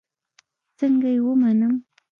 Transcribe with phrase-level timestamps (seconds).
[0.77, 1.73] څنگه يې ومنم.